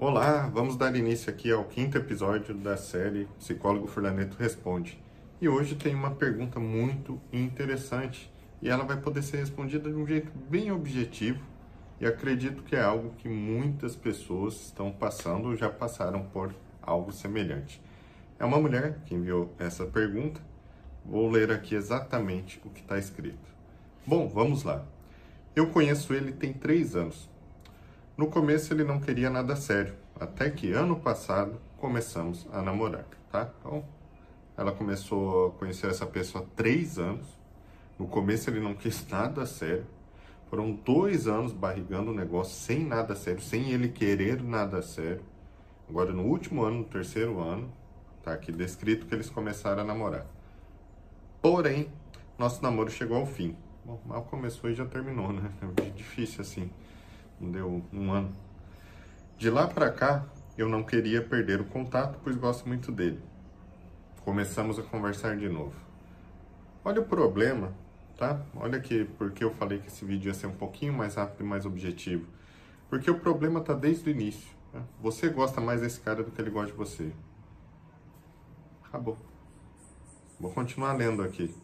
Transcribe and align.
Olá, 0.00 0.48
vamos 0.54 0.76
dar 0.76 0.94
início 0.94 1.28
aqui 1.28 1.50
ao 1.50 1.64
quinto 1.64 1.98
episódio 1.98 2.54
da 2.54 2.76
série 2.76 3.26
Psicólogo 3.36 3.88
Furlaneto 3.88 4.36
Responde. 4.38 4.96
E 5.40 5.48
hoje 5.48 5.74
tem 5.74 5.92
uma 5.92 6.12
pergunta 6.12 6.60
muito 6.60 7.20
interessante 7.32 8.32
e 8.62 8.68
ela 8.68 8.84
vai 8.84 9.00
poder 9.00 9.22
ser 9.24 9.38
respondida 9.38 9.90
de 9.90 9.96
um 9.96 10.06
jeito 10.06 10.30
bem 10.48 10.70
objetivo 10.70 11.42
e 12.00 12.06
acredito 12.06 12.62
que 12.62 12.76
é 12.76 12.80
algo 12.80 13.12
que 13.18 13.28
muitas 13.28 13.96
pessoas 13.96 14.66
estão 14.66 14.92
passando 14.92 15.48
ou 15.48 15.56
já 15.56 15.68
passaram 15.68 16.22
por 16.26 16.54
algo 16.80 17.10
semelhante. 17.10 17.82
É 18.38 18.44
uma 18.44 18.60
mulher 18.60 19.00
que 19.04 19.16
enviou 19.16 19.52
essa 19.58 19.84
pergunta. 19.84 20.40
Vou 21.04 21.28
ler 21.28 21.50
aqui 21.50 21.74
exatamente 21.74 22.62
o 22.64 22.70
que 22.70 22.82
está 22.82 23.00
escrito. 23.00 23.52
Bom, 24.06 24.28
vamos 24.28 24.62
lá. 24.62 24.86
Eu 25.56 25.70
conheço 25.70 26.14
ele 26.14 26.30
tem 26.30 26.52
três 26.52 26.94
anos. 26.94 27.28
No 28.18 28.26
começo 28.26 28.74
ele 28.74 28.82
não 28.82 28.98
queria 28.98 29.30
nada 29.30 29.54
sério, 29.54 29.94
até 30.18 30.50
que 30.50 30.72
ano 30.72 30.98
passado 30.98 31.60
começamos 31.76 32.48
a 32.52 32.60
namorar, 32.60 33.06
tá? 33.30 33.48
Então, 33.60 33.84
ela 34.56 34.72
começou 34.72 35.46
a 35.46 35.50
conhecer 35.52 35.88
essa 35.88 36.04
pessoa 36.04 36.42
há 36.42 36.56
três 36.56 36.98
anos. 36.98 37.38
No 37.96 38.08
começo 38.08 38.50
ele 38.50 38.58
não 38.58 38.74
quis 38.74 39.06
nada 39.06 39.46
sério. 39.46 39.86
Foram 40.50 40.72
dois 40.72 41.28
anos 41.28 41.52
barrigando 41.52 42.10
o 42.10 42.14
negócio 42.14 42.54
sem 42.54 42.84
nada 42.84 43.14
sério, 43.14 43.40
sem 43.40 43.70
ele 43.70 43.88
querer 43.88 44.42
nada 44.42 44.82
sério. 44.82 45.22
Agora, 45.88 46.12
no 46.12 46.24
último 46.24 46.64
ano, 46.64 46.78
no 46.78 46.84
terceiro 46.86 47.38
ano, 47.38 47.72
tá 48.24 48.32
aqui 48.32 48.50
descrito 48.50 49.06
que 49.06 49.14
eles 49.14 49.30
começaram 49.30 49.82
a 49.82 49.84
namorar. 49.84 50.26
Porém, 51.40 51.88
nosso 52.36 52.60
namoro 52.64 52.90
chegou 52.90 53.18
ao 53.18 53.26
fim. 53.26 53.54
Bom, 53.84 54.00
mal 54.04 54.24
começou 54.24 54.68
e 54.68 54.74
já 54.74 54.84
terminou, 54.84 55.32
né? 55.32 55.52
É 55.86 55.90
difícil 55.90 56.40
assim 56.40 56.68
deu 57.40 57.82
um 57.92 58.12
ano. 58.12 58.32
De 59.36 59.50
lá 59.50 59.66
para 59.66 59.90
cá, 59.90 60.26
eu 60.56 60.68
não 60.68 60.82
queria 60.82 61.22
perder 61.22 61.60
o 61.60 61.64
contato, 61.64 62.18
pois 62.22 62.34
gosto 62.36 62.66
muito 62.66 62.90
dele. 62.90 63.20
Começamos 64.24 64.78
a 64.78 64.82
conversar 64.82 65.36
de 65.36 65.48
novo. 65.48 65.74
Olha 66.84 67.00
o 67.00 67.04
problema, 67.04 67.72
tá? 68.16 68.40
Olha 68.56 68.78
aqui 68.78 69.04
porque 69.16 69.44
eu 69.44 69.52
falei 69.54 69.78
que 69.78 69.86
esse 69.86 70.04
vídeo 70.04 70.28
ia 70.28 70.34
ser 70.34 70.48
um 70.48 70.54
pouquinho 70.54 70.92
mais 70.92 71.14
rápido 71.14 71.44
e 71.44 71.46
mais 71.46 71.64
objetivo. 71.64 72.26
Porque 72.90 73.10
o 73.10 73.20
problema 73.20 73.60
tá 73.60 73.74
desde 73.74 74.08
o 74.08 74.12
início. 74.12 74.50
Né? 74.72 74.82
Você 75.00 75.28
gosta 75.28 75.60
mais 75.60 75.80
desse 75.80 76.00
cara 76.00 76.22
do 76.22 76.30
que 76.30 76.40
ele 76.40 76.50
gosta 76.50 76.72
de 76.72 76.76
você. 76.76 77.12
Acabou. 78.84 79.16
Vou 80.40 80.50
continuar 80.50 80.94
lendo 80.94 81.22
aqui. 81.22 81.54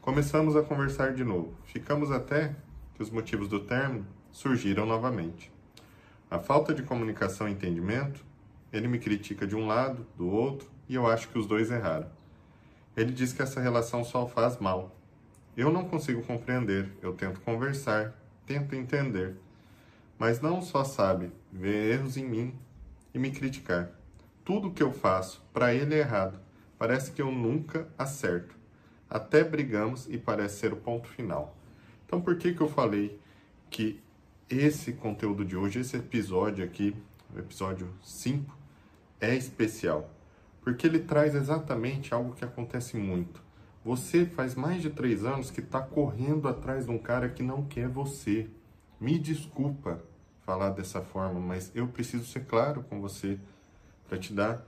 Começamos 0.00 0.56
a 0.56 0.62
conversar 0.62 1.12
de 1.12 1.24
novo. 1.24 1.52
Ficamos 1.64 2.10
até 2.10 2.56
que 2.94 3.02
os 3.02 3.10
motivos 3.10 3.48
do 3.48 3.60
término 3.60 4.06
surgiram 4.38 4.86
novamente. 4.86 5.52
A 6.30 6.38
falta 6.38 6.72
de 6.72 6.84
comunicação 6.84 7.48
e 7.48 7.52
entendimento, 7.52 8.24
ele 8.72 8.86
me 8.86 9.00
critica 9.00 9.44
de 9.44 9.56
um 9.56 9.66
lado, 9.66 10.06
do 10.16 10.28
outro, 10.28 10.70
e 10.88 10.94
eu 10.94 11.08
acho 11.08 11.28
que 11.28 11.36
os 11.36 11.44
dois 11.44 11.72
erraram. 11.72 12.08
Ele 12.96 13.10
diz 13.10 13.32
que 13.32 13.42
essa 13.42 13.60
relação 13.60 14.04
só 14.04 14.28
faz 14.28 14.56
mal. 14.58 14.94
Eu 15.56 15.72
não 15.72 15.88
consigo 15.88 16.22
compreender, 16.22 16.88
eu 17.02 17.14
tento 17.14 17.40
conversar, 17.40 18.14
tento 18.46 18.76
entender, 18.76 19.34
mas 20.16 20.40
não 20.40 20.62
só 20.62 20.84
sabe 20.84 21.32
ver 21.52 21.94
erros 21.94 22.16
em 22.16 22.24
mim 22.24 22.54
e 23.12 23.18
me 23.18 23.32
criticar. 23.32 23.90
Tudo 24.44 24.70
que 24.70 24.84
eu 24.84 24.92
faço 24.92 25.44
para 25.52 25.74
ele 25.74 25.96
é 25.96 25.98
errado. 25.98 26.38
Parece 26.78 27.10
que 27.10 27.20
eu 27.20 27.32
nunca 27.32 27.88
acerto. 27.98 28.54
Até 29.10 29.42
brigamos 29.42 30.06
e 30.08 30.16
parece 30.16 30.60
ser 30.60 30.72
o 30.72 30.76
ponto 30.76 31.08
final. 31.08 31.56
Então 32.06 32.20
por 32.20 32.36
que 32.36 32.54
que 32.54 32.60
eu 32.60 32.68
falei 32.68 33.18
que 33.68 34.00
esse 34.50 34.92
conteúdo 34.92 35.44
de 35.44 35.56
hoje, 35.56 35.80
esse 35.80 35.96
episódio 35.96 36.64
aqui, 36.64 36.96
o 37.34 37.38
episódio 37.38 37.88
5, 38.02 38.56
é 39.20 39.34
especial. 39.34 40.10
Porque 40.62 40.86
ele 40.86 41.00
traz 41.00 41.34
exatamente 41.34 42.14
algo 42.14 42.34
que 42.34 42.44
acontece 42.44 42.96
muito. 42.96 43.42
Você 43.84 44.26
faz 44.26 44.54
mais 44.54 44.82
de 44.82 44.90
três 44.90 45.24
anos 45.24 45.50
que 45.50 45.60
está 45.60 45.80
correndo 45.80 46.48
atrás 46.48 46.86
de 46.86 46.90
um 46.90 46.98
cara 46.98 47.28
que 47.28 47.42
não 47.42 47.64
quer 47.64 47.88
você. 47.88 48.48
Me 49.00 49.18
desculpa 49.18 50.02
falar 50.44 50.70
dessa 50.70 51.00
forma, 51.00 51.38
mas 51.38 51.70
eu 51.74 51.86
preciso 51.86 52.24
ser 52.24 52.44
claro 52.46 52.82
com 52.82 53.00
você 53.00 53.38
para 54.08 54.18
te 54.18 54.32
dar 54.32 54.66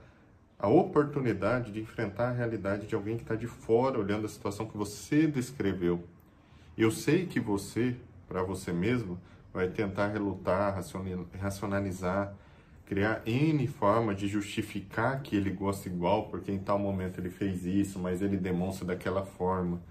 a 0.57 0.67
oportunidade 0.67 1.71
de 1.71 1.81
enfrentar 1.81 2.29
a 2.29 2.33
realidade 2.33 2.85
de 2.85 2.93
alguém 2.93 3.17
que 3.17 3.23
está 3.23 3.35
de 3.35 3.47
fora 3.47 3.99
olhando 3.99 4.25
a 4.25 4.29
situação 4.29 4.67
que 4.67 4.77
você 4.77 5.25
descreveu. 5.25 6.03
Eu 6.77 6.91
sei 6.91 7.25
que 7.25 7.39
você, 7.39 7.95
para 8.27 8.43
você 8.43 8.71
mesmo, 8.71 9.19
vai 9.53 9.67
tentar 9.67 10.07
relutar, 10.07 10.75
racionalizar, 11.39 12.33
criar 12.85 13.21
N 13.25 13.67
forma 13.67 14.13
de 14.13 14.27
justificar 14.27 15.21
que 15.21 15.35
ele 15.35 15.49
gosta 15.49 15.87
igual, 15.87 16.27
porque 16.27 16.51
em 16.51 16.59
tal 16.59 16.77
momento 16.77 17.19
ele 17.19 17.29
fez 17.29 17.65
isso, 17.65 17.99
mas 17.99 18.21
ele 18.21 18.37
demonstra 18.37 18.85
daquela 18.85 19.25
forma. 19.25 19.81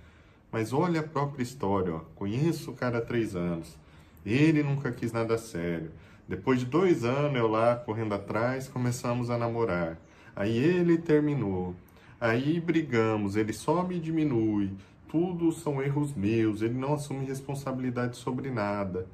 Mas 0.52 0.72
olha 0.72 1.00
a 1.00 1.04
própria 1.04 1.42
história, 1.42 1.94
ó. 1.94 2.00
conheço 2.14 2.70
o 2.72 2.74
cara 2.74 2.98
há 2.98 3.00
três 3.00 3.36
anos, 3.36 3.78
ele 4.24 4.62
nunca 4.62 4.92
quis 4.92 5.12
nada 5.12 5.38
sério. 5.38 5.90
Depois 6.28 6.60
de 6.60 6.66
dois 6.66 7.04
anos 7.04 7.36
eu 7.36 7.48
lá 7.48 7.76
correndo 7.76 8.14
atrás, 8.14 8.68
começamos 8.68 9.30
a 9.30 9.38
namorar. 9.38 9.98
Aí 10.36 10.56
ele 10.56 10.96
terminou. 10.96 11.74
Aí 12.20 12.60
brigamos, 12.60 13.34
ele 13.34 13.52
só 13.52 13.82
me 13.82 13.98
diminui. 13.98 14.70
Tudo 15.08 15.50
são 15.50 15.82
erros 15.82 16.14
meus, 16.14 16.62
ele 16.62 16.78
não 16.78 16.94
assume 16.94 17.24
responsabilidade 17.24 18.16
sobre 18.16 18.50
nada. 18.50 19.06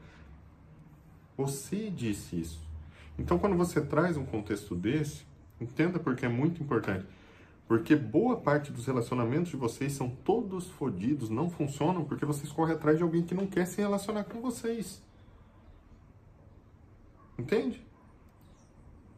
Você 1.36 1.90
disse 1.90 2.40
isso. 2.40 2.66
Então, 3.18 3.38
quando 3.38 3.56
você 3.56 3.80
traz 3.80 4.16
um 4.16 4.24
contexto 4.24 4.74
desse, 4.74 5.24
entenda 5.60 5.98
porque 5.98 6.26
é 6.26 6.28
muito 6.28 6.62
importante. 6.62 7.06
Porque 7.66 7.96
boa 7.96 8.36
parte 8.36 8.70
dos 8.70 8.86
relacionamentos 8.86 9.50
de 9.50 9.56
vocês 9.56 9.92
são 9.92 10.08
todos 10.08 10.70
fodidos, 10.70 11.28
não 11.28 11.50
funcionam 11.50 12.04
porque 12.04 12.24
vocês 12.24 12.52
correm 12.52 12.76
atrás 12.76 12.96
de 12.96 13.02
alguém 13.02 13.22
que 13.22 13.34
não 13.34 13.46
quer 13.46 13.66
se 13.66 13.80
relacionar 13.80 14.24
com 14.24 14.40
vocês. 14.40 15.02
Entende? 17.38 17.84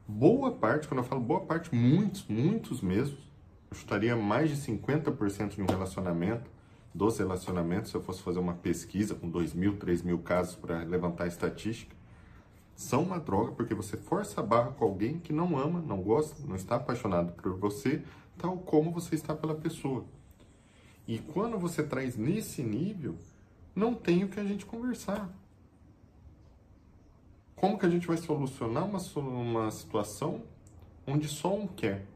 Boa 0.07 0.51
parte, 0.51 0.89
quando 0.89 1.01
eu 1.01 1.05
falo 1.05 1.21
boa 1.21 1.41
parte, 1.41 1.75
muitos, 1.75 2.27
muitos 2.27 2.81
mesmo, 2.81 3.19
eu 3.71 3.77
chutaria 3.77 4.17
mais 4.17 4.49
de 4.49 4.57
50% 4.57 5.55
de 5.55 5.63
um 5.63 5.67
relacionamento, 5.67 6.51
dos 6.95 7.19
relacionamentos, 7.19 7.91
se 7.91 7.97
eu 7.97 8.03
fosse 8.03 8.23
fazer 8.23 8.39
uma 8.39 8.55
pesquisa 8.55 9.15
com 9.15 9.29
2 9.29 9.53
mil, 9.53 9.77
3 9.77 10.03
mil 10.03 10.19
casos 10.19 10.57
para 10.57 10.83
levantar 10.85 11.25
a 11.25 11.29
estatística, 11.29 11.95
são 12.79 13.03
uma 13.03 13.19
droga 13.19 13.51
porque 13.51 13.75
você 13.75 13.97
força 13.97 14.41
a 14.41 14.45
barra 14.45 14.71
com 14.71 14.85
alguém 14.85 15.19
que 15.19 15.33
não 15.33 15.59
ama, 15.59 15.81
não 15.81 16.01
gosta, 16.01 16.41
não 16.47 16.55
está 16.55 16.77
apaixonado 16.77 17.33
por 17.33 17.59
você, 17.59 18.05
tal 18.39 18.57
como 18.57 18.93
você 18.93 19.17
está 19.17 19.35
pela 19.35 19.57
pessoa. 19.57 20.05
E 21.05 21.19
quando 21.19 21.59
você 21.59 21.83
traz 21.83 22.17
nesse 22.17 22.63
nível, 22.63 23.17
não 23.75 23.95
tem 23.95 24.23
o 24.23 24.29
que 24.29 24.39
a 24.39 24.45
gente 24.45 24.65
conversar. 24.65 25.29
Como 27.57 27.77
que 27.77 27.85
a 27.85 27.91
gente 27.91 28.07
vai 28.07 28.17
solucionar 28.17 28.85
uma, 28.85 29.01
uma 29.17 29.73
situação 29.73 30.45
onde 31.05 31.27
só 31.27 31.53
um 31.53 31.67
quer? 31.67 32.07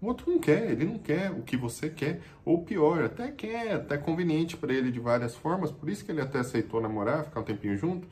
O 0.00 0.06
outro 0.06 0.30
não 0.30 0.38
quer, 0.38 0.70
ele 0.70 0.84
não 0.84 0.98
quer 0.98 1.32
o 1.32 1.42
que 1.42 1.56
você 1.56 1.90
quer, 1.90 2.22
ou 2.44 2.62
pior, 2.62 3.02
até 3.02 3.32
quer, 3.32 3.74
até 3.74 3.98
conveniente 3.98 4.56
para 4.56 4.72
ele 4.72 4.92
de 4.92 5.00
várias 5.00 5.34
formas, 5.34 5.72
por 5.72 5.90
isso 5.90 6.04
que 6.04 6.12
ele 6.12 6.20
até 6.20 6.38
aceitou 6.38 6.80
namorar, 6.80 7.24
ficar 7.24 7.40
um 7.40 7.44
tempinho 7.44 7.76
junto, 7.76 8.06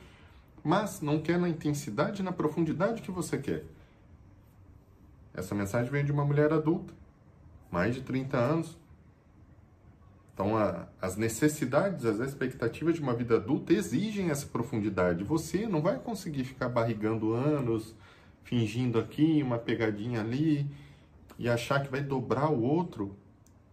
mas 0.63 1.01
não 1.01 1.21
quer 1.21 1.39
na 1.39 1.49
intensidade 1.49 2.21
e 2.21 2.25
na 2.25 2.31
profundidade 2.31 3.01
que 3.01 3.11
você 3.11 3.37
quer. 3.37 3.63
Essa 5.33 5.55
mensagem 5.55 5.91
vem 5.91 6.03
de 6.03 6.11
uma 6.11 6.25
mulher 6.25 6.51
adulta, 6.51 6.93
mais 7.71 7.95
de 7.95 8.01
30 8.01 8.37
anos. 8.37 8.77
Então, 10.33 10.57
a, 10.57 10.87
as 11.01 11.15
necessidades, 11.15 12.05
as 12.05 12.19
expectativas 12.19 12.95
de 12.95 13.01
uma 13.01 13.13
vida 13.13 13.35
adulta 13.35 13.73
exigem 13.73 14.29
essa 14.29 14.45
profundidade. 14.45 15.23
Você 15.23 15.67
não 15.67 15.81
vai 15.81 15.97
conseguir 15.99 16.43
ficar 16.43 16.69
barrigando 16.69 17.33
anos, 17.33 17.95
fingindo 18.43 18.99
aqui, 18.99 19.41
uma 19.43 19.57
pegadinha 19.57 20.21
ali, 20.21 20.67
e 21.37 21.49
achar 21.49 21.81
que 21.83 21.91
vai 21.91 22.01
dobrar 22.01 22.51
o 22.51 22.61
outro. 22.61 23.15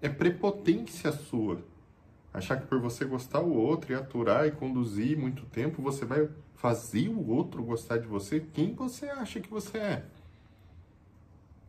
É 0.00 0.08
prepotência 0.08 1.10
sua. 1.10 1.60
Achar 2.38 2.60
que 2.60 2.66
por 2.66 2.80
você 2.80 3.04
gostar 3.04 3.40
o 3.40 3.52
outro 3.52 3.92
e 3.92 3.96
aturar 3.96 4.46
e 4.46 4.52
conduzir 4.52 5.18
muito 5.18 5.44
tempo, 5.46 5.82
você 5.82 6.04
vai 6.04 6.28
fazer 6.54 7.08
o 7.08 7.28
outro 7.30 7.64
gostar 7.64 7.98
de 7.98 8.06
você, 8.06 8.40
quem 8.40 8.74
você 8.74 9.06
acha 9.10 9.40
que 9.40 9.50
você 9.50 9.78
é? 9.78 10.04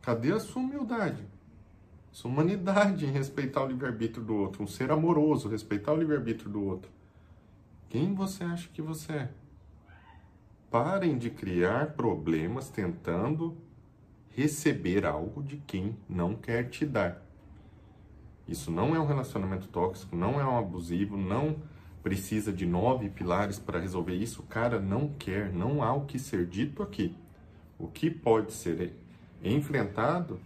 Cadê 0.00 0.32
a 0.32 0.38
sua 0.38 0.62
humildade? 0.62 1.24
Sua 2.12 2.30
humanidade 2.30 3.04
em 3.04 3.10
respeitar 3.10 3.64
o 3.64 3.66
livre-arbítrio 3.66 4.24
do 4.24 4.34
outro, 4.34 4.62
um 4.62 4.66
ser 4.66 4.92
amoroso, 4.92 5.48
respeitar 5.48 5.92
o 5.92 5.96
livre-arbítrio 5.96 6.50
do 6.50 6.64
outro. 6.64 6.90
Quem 7.88 8.14
você 8.14 8.44
acha 8.44 8.68
que 8.68 8.80
você 8.80 9.12
é? 9.12 9.30
Parem 10.70 11.18
de 11.18 11.30
criar 11.30 11.94
problemas 11.94 12.68
tentando 12.70 13.56
receber 14.36 15.04
algo 15.04 15.42
de 15.42 15.56
quem 15.56 15.96
não 16.08 16.36
quer 16.36 16.70
te 16.70 16.86
dar. 16.86 17.20
Isso 18.50 18.68
não 18.72 18.96
é 18.96 18.98
um 18.98 19.06
relacionamento 19.06 19.68
tóxico, 19.68 20.16
não 20.16 20.40
é 20.40 20.44
um 20.44 20.58
abusivo, 20.58 21.16
não 21.16 21.56
precisa 22.02 22.52
de 22.52 22.66
nove 22.66 23.08
pilares 23.08 23.60
para 23.60 23.78
resolver 23.78 24.14
isso, 24.14 24.42
o 24.42 24.46
cara 24.46 24.80
não 24.80 25.08
quer, 25.08 25.52
não 25.52 25.84
há 25.84 25.94
o 25.94 26.04
que 26.04 26.18
ser 26.18 26.46
dito 26.46 26.82
aqui. 26.82 27.16
O 27.78 27.86
que 27.86 28.10
pode 28.10 28.52
ser 28.52 28.96
enfrentado 29.40 30.40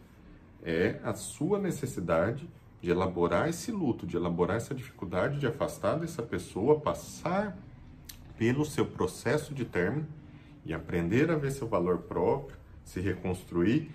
é 0.62 1.01
a 1.03 1.15
sua 1.15 1.59
necessidade 1.59 2.47
de 2.83 2.91
elaborar 2.91 3.49
esse 3.49 3.73
luto, 3.73 4.06
de 4.06 4.17
elaborar 4.19 4.59
essa 4.59 4.75
dificuldade 4.75 5.39
de 5.39 5.47
afastar 5.47 5.99
dessa 5.99 6.23
pessoa, 6.23 6.81
passar 6.81 7.56
pelo 8.37 8.67
seu 8.67 8.85
processo 8.85 9.55
de 9.55 9.65
término 9.65 10.06
e 10.67 10.75
aprender 10.75 11.31
a 11.31 11.37
ver 11.37 11.53
seu 11.53 11.67
valor 11.67 12.01
próprio, 12.01 12.59
se 12.85 13.01
reconstruir 13.01 13.91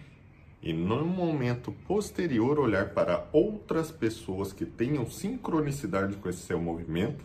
e 0.61 0.73
no 0.73 1.05
momento 1.05 1.71
posterior 1.87 2.59
olhar 2.59 2.89
para 2.89 3.27
outras 3.31 3.91
pessoas 3.91 4.51
que 4.51 4.65
tenham 4.65 5.09
sincronicidade 5.09 6.17
com 6.17 6.27
esse 6.27 6.39
seu 6.39 6.59
movimento, 6.59 7.23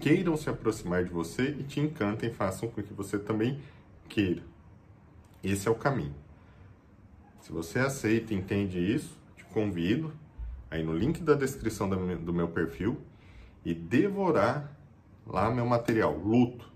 queiram 0.00 0.36
se 0.36 0.50
aproximar 0.50 1.04
de 1.04 1.10
você 1.10 1.50
e 1.50 1.62
te 1.62 1.78
encantem, 1.78 2.32
façam 2.32 2.68
com 2.68 2.82
que 2.82 2.92
você 2.92 3.18
também 3.18 3.60
queira. 4.08 4.42
Esse 5.42 5.68
é 5.68 5.70
o 5.70 5.74
caminho. 5.74 6.14
Se 7.40 7.52
você 7.52 7.78
aceita 7.78 8.34
e 8.34 8.36
entende 8.36 8.78
isso, 8.78 9.16
te 9.36 9.44
convido 9.44 10.12
aí 10.70 10.82
no 10.82 10.92
link 10.92 11.22
da 11.22 11.34
descrição 11.34 11.88
do 11.88 12.32
meu 12.32 12.48
perfil 12.48 12.98
e 13.64 13.72
devorar 13.72 14.76
lá 15.26 15.50
meu 15.50 15.64
material, 15.64 16.16
luto, 16.16 16.72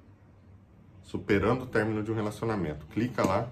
superando 1.03 1.63
o 1.63 1.67
término 1.67 2.03
de 2.03 2.13
um 2.13 2.15
relacionamento. 2.15 2.87
Clica 2.87 3.25
lá, 3.25 3.51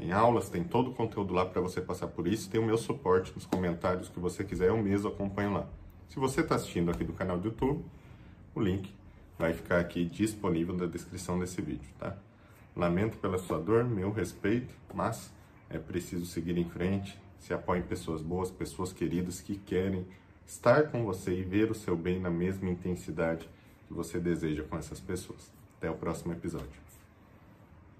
tem 0.00 0.12
aulas, 0.12 0.48
tem 0.48 0.64
todo 0.64 0.90
o 0.90 0.94
conteúdo 0.94 1.34
lá 1.34 1.44
para 1.44 1.60
você 1.60 1.78
passar 1.78 2.06
por 2.06 2.26
isso. 2.26 2.48
Tem 2.48 2.58
o 2.58 2.64
meu 2.64 2.78
suporte 2.78 3.34
nos 3.34 3.44
comentários 3.44 4.08
que 4.08 4.18
você 4.18 4.42
quiser, 4.42 4.68
eu 4.68 4.78
mesmo 4.78 5.08
acompanho 5.08 5.52
lá. 5.52 5.68
Se 6.08 6.18
você 6.18 6.40
está 6.40 6.54
assistindo 6.54 6.90
aqui 6.90 7.04
do 7.04 7.12
canal 7.12 7.38
do 7.38 7.48
YouTube, 7.48 7.84
o 8.54 8.60
link 8.60 8.94
vai 9.38 9.52
ficar 9.52 9.78
aqui 9.78 10.06
disponível 10.06 10.74
na 10.74 10.86
descrição 10.86 11.38
desse 11.38 11.60
vídeo, 11.60 11.86
tá? 11.98 12.16
Lamento 12.74 13.18
pela 13.18 13.36
sua 13.36 13.58
dor, 13.58 13.84
meu 13.84 14.10
respeito, 14.10 14.74
mas 14.94 15.30
é 15.68 15.78
preciso 15.78 16.24
seguir 16.24 16.56
em 16.56 16.64
frente. 16.64 17.20
Se 17.38 17.52
apoie 17.52 17.80
em 17.80 17.82
pessoas 17.82 18.22
boas, 18.22 18.50
pessoas 18.50 18.94
queridas 18.94 19.42
que 19.42 19.56
querem 19.56 20.06
estar 20.46 20.84
com 20.90 21.04
você 21.04 21.38
e 21.38 21.42
ver 21.42 21.70
o 21.70 21.74
seu 21.74 21.94
bem 21.94 22.18
na 22.18 22.30
mesma 22.30 22.70
intensidade 22.70 23.46
que 23.86 23.92
você 23.92 24.18
deseja 24.18 24.62
com 24.62 24.78
essas 24.78 24.98
pessoas. 24.98 25.52
Até 25.76 25.90
o 25.90 25.94
próximo 25.94 26.32
episódio. 26.32 26.89